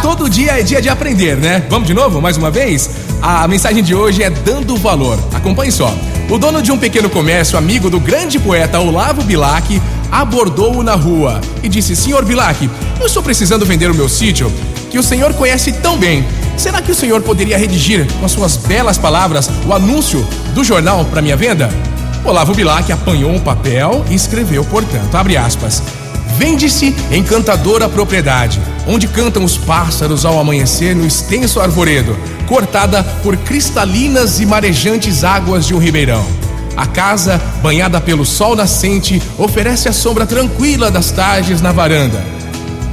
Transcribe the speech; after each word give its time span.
Todo 0.00 0.30
dia 0.30 0.60
é 0.60 0.62
dia 0.62 0.80
de 0.80 0.88
aprender, 0.88 1.36
né? 1.36 1.60
Vamos 1.68 1.88
de 1.88 1.92
novo, 1.92 2.20
mais 2.20 2.36
uma 2.36 2.48
vez? 2.48 2.88
A 3.20 3.48
mensagem 3.48 3.82
de 3.82 3.92
hoje 3.92 4.22
é 4.22 4.30
dando 4.30 4.76
valor. 4.76 5.18
Acompanhe 5.34 5.72
só. 5.72 5.92
O 6.30 6.38
dono 6.38 6.62
de 6.62 6.70
um 6.70 6.78
pequeno 6.78 7.10
comércio, 7.10 7.58
amigo 7.58 7.90
do 7.90 7.98
grande 7.98 8.38
poeta 8.38 8.78
Olavo 8.78 9.24
Bilac, 9.24 9.82
abordou-o 10.08 10.84
na 10.84 10.94
rua 10.94 11.40
e 11.64 11.68
disse: 11.68 11.96
Senhor 11.96 12.24
Bilac, 12.24 12.70
eu 13.00 13.06
estou 13.06 13.24
precisando 13.24 13.66
vender 13.66 13.90
o 13.90 13.94
meu 13.94 14.08
sítio 14.08 14.52
que 14.88 14.98
o 14.98 15.02
senhor 15.02 15.34
conhece 15.34 15.72
tão 15.72 15.98
bem. 15.98 16.24
Será 16.56 16.80
que 16.80 16.92
o 16.92 16.94
senhor 16.94 17.22
poderia 17.22 17.58
redigir 17.58 18.06
com 18.20 18.24
as 18.24 18.30
suas 18.30 18.56
belas 18.56 18.98
palavras 18.98 19.50
o 19.66 19.72
anúncio 19.72 20.24
do 20.54 20.62
jornal 20.62 21.04
para 21.06 21.20
minha 21.20 21.36
venda? 21.36 21.68
Olavo 22.24 22.54
Bilac 22.54 22.92
apanhou 22.92 23.32
um 23.32 23.40
papel 23.40 24.04
e 24.08 24.14
escreveu, 24.14 24.64
portanto, 24.64 25.12
abre 25.16 25.36
aspas. 25.36 25.82
Vende-se 26.36 26.94
encantadora 27.12 27.88
propriedade, 27.88 28.60
onde 28.86 29.06
cantam 29.06 29.44
os 29.44 29.56
pássaros 29.56 30.24
ao 30.24 30.38
amanhecer 30.38 30.94
no 30.94 31.06
extenso 31.06 31.60
arvoredo, 31.60 32.16
cortada 32.48 33.04
por 33.22 33.36
cristalinas 33.36 34.40
e 34.40 34.46
marejantes 34.46 35.22
águas 35.22 35.66
de 35.66 35.74
um 35.74 35.78
ribeirão. 35.78 36.26
A 36.76 36.86
casa, 36.86 37.40
banhada 37.62 38.00
pelo 38.00 38.26
sol 38.26 38.56
nascente, 38.56 39.22
oferece 39.38 39.88
a 39.88 39.92
sombra 39.92 40.26
tranquila 40.26 40.90
das 40.90 41.12
tardes 41.12 41.60
na 41.60 41.70
varanda. 41.70 42.24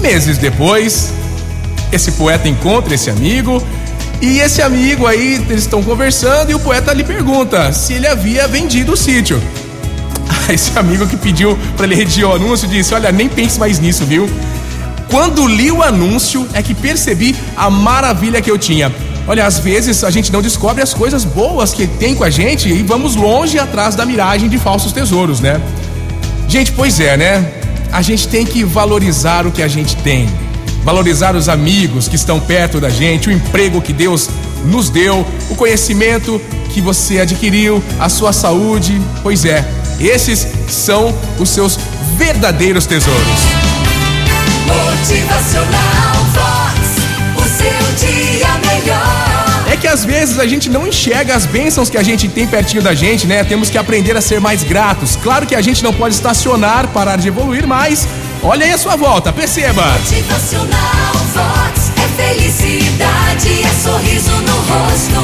Meses 0.00 0.38
depois, 0.38 1.12
esse 1.92 2.12
poeta 2.12 2.48
encontra 2.48 2.94
esse 2.94 3.10
amigo 3.10 3.62
e 4.22 4.38
esse 4.38 4.62
amigo 4.62 5.06
aí, 5.06 5.34
eles 5.34 5.62
estão 5.62 5.82
conversando 5.82 6.50
e 6.50 6.54
o 6.54 6.58
poeta 6.58 6.92
lhe 6.92 7.04
pergunta 7.04 7.70
se 7.72 7.92
ele 7.92 8.06
havia 8.06 8.48
vendido 8.48 8.92
o 8.92 8.96
sítio. 8.96 9.40
Esse 10.52 10.78
amigo 10.78 11.06
que 11.06 11.16
pediu 11.16 11.58
para 11.76 11.86
ele 11.86 11.94
redigir 11.94 12.26
o 12.26 12.34
anúncio 12.34 12.68
disse: 12.68 12.94
Olha, 12.94 13.10
nem 13.10 13.28
pense 13.28 13.58
mais 13.58 13.78
nisso, 13.78 14.04
viu? 14.04 14.28
Quando 15.10 15.46
li 15.46 15.70
o 15.70 15.82
anúncio 15.82 16.46
é 16.52 16.62
que 16.62 16.74
percebi 16.74 17.34
a 17.56 17.70
maravilha 17.70 18.40
que 18.40 18.50
eu 18.50 18.58
tinha. 18.58 18.92
Olha, 19.28 19.44
às 19.44 19.58
vezes 19.58 20.04
a 20.04 20.10
gente 20.10 20.32
não 20.32 20.40
descobre 20.40 20.82
as 20.82 20.94
coisas 20.94 21.24
boas 21.24 21.72
que 21.72 21.86
tem 21.86 22.14
com 22.14 22.22
a 22.22 22.30
gente 22.30 22.68
e 22.68 22.82
vamos 22.82 23.16
longe 23.16 23.58
atrás 23.58 23.94
da 23.94 24.06
miragem 24.06 24.48
de 24.48 24.58
falsos 24.58 24.92
tesouros, 24.92 25.40
né? 25.40 25.60
Gente, 26.48 26.72
pois 26.72 27.00
é, 27.00 27.16
né? 27.16 27.52
A 27.92 28.02
gente 28.02 28.28
tem 28.28 28.44
que 28.44 28.64
valorizar 28.64 29.46
o 29.46 29.50
que 29.50 29.62
a 29.62 29.68
gente 29.68 29.96
tem. 29.96 30.28
Valorizar 30.84 31.34
os 31.34 31.48
amigos 31.48 32.06
que 32.06 32.14
estão 32.14 32.38
perto 32.38 32.80
da 32.80 32.88
gente, 32.88 33.28
o 33.28 33.32
emprego 33.32 33.80
que 33.80 33.92
Deus 33.92 34.28
nos 34.64 34.90
deu, 34.90 35.26
o 35.50 35.54
conhecimento 35.56 36.40
que 36.72 36.80
você 36.80 37.20
adquiriu, 37.20 37.82
a 37.98 38.08
sua 38.08 38.32
saúde. 38.32 39.00
Pois 39.24 39.44
é, 39.44 39.64
esses 40.00 40.46
são 40.68 41.14
os 41.38 41.48
seus 41.48 41.78
verdadeiros 42.16 42.86
tesouros. 42.86 43.40
Motivacional 44.66 46.14
Vox. 46.32 46.96
O 47.36 47.42
seu 47.48 48.08
dia 48.08 48.48
melhor. 48.66 49.66
É 49.70 49.76
que 49.76 49.88
às 49.88 50.04
vezes 50.04 50.38
a 50.38 50.46
gente 50.46 50.68
não 50.68 50.86
enxerga 50.86 51.34
as 51.34 51.44
bênçãos 51.44 51.90
que 51.90 51.98
a 51.98 52.02
gente 52.02 52.28
tem 52.28 52.46
pertinho 52.46 52.82
da 52.82 52.94
gente, 52.94 53.26
né? 53.26 53.42
Temos 53.44 53.68
que 53.68 53.76
aprender 53.76 54.16
a 54.16 54.20
ser 54.20 54.40
mais 54.40 54.62
gratos. 54.62 55.16
Claro 55.16 55.46
que 55.46 55.54
a 55.54 55.60
gente 55.60 55.82
não 55.82 55.92
pode 55.92 56.14
estacionar, 56.14 56.88
parar 56.88 57.16
de 57.16 57.28
evoluir, 57.28 57.66
mas 57.66 58.06
olha 58.42 58.64
aí 58.64 58.72
a 58.72 58.78
sua 58.78 58.96
volta, 58.96 59.32
perceba. 59.32 59.82
Motivacional 59.82 61.14
Vox. 61.34 61.92
É 61.96 62.22
felicidade, 62.22 63.62
é 63.64 63.82
sorriso 63.82 64.30
no 64.30 64.56
rosto, 64.56 65.15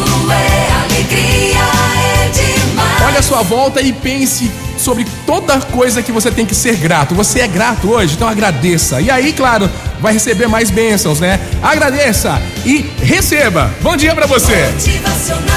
sua 3.33 3.41
volta 3.41 3.80
e 3.80 3.94
pense 3.94 4.50
sobre 4.77 5.06
toda 5.25 5.58
coisa 5.58 6.02
que 6.02 6.12
você 6.12 6.30
tem 6.30 6.44
que 6.44 6.55
ser 6.55 6.77
grato. 6.77 7.14
Você 7.14 7.41
é 7.41 7.48
grato 7.48 7.91
hoje, 7.91 8.12
então 8.14 8.28
agradeça. 8.28 9.00
E 9.00 9.11
aí, 9.11 9.33
claro, 9.33 9.70
vai 10.00 10.12
receber 10.12 10.48
mais 10.48 10.70
bênçãos, 10.70 11.19
né? 11.19 11.41
Agradeça 11.62 12.42
e 12.66 12.84
receba. 13.00 13.74
Bom 13.80 13.97
dia 13.97 14.14
pra 14.14 14.27
você. 14.27 14.66
Motivacional 14.74 15.52